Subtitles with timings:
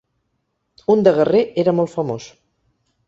[0.95, 2.27] Un de guerrer era molt famós.